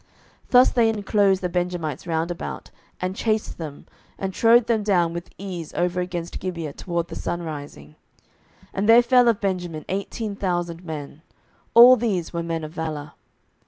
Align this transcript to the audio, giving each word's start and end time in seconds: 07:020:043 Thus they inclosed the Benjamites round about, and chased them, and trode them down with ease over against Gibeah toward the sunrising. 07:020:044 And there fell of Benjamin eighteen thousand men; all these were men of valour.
07:020:043 0.45 0.49
Thus 0.49 0.71
they 0.71 0.89
inclosed 0.89 1.41
the 1.43 1.49
Benjamites 1.49 2.07
round 2.07 2.31
about, 2.31 2.71
and 2.99 3.15
chased 3.15 3.59
them, 3.59 3.85
and 4.17 4.33
trode 4.33 4.65
them 4.65 4.81
down 4.81 5.13
with 5.13 5.29
ease 5.37 5.75
over 5.75 6.01
against 6.01 6.39
Gibeah 6.39 6.73
toward 6.73 7.07
the 7.09 7.15
sunrising. 7.15 7.89
07:020:044 8.69 8.69
And 8.73 8.89
there 8.89 9.03
fell 9.03 9.27
of 9.27 9.39
Benjamin 9.39 9.85
eighteen 9.89 10.35
thousand 10.35 10.83
men; 10.83 11.21
all 11.75 11.97
these 11.97 12.33
were 12.33 12.41
men 12.41 12.63
of 12.63 12.71
valour. 12.71 13.11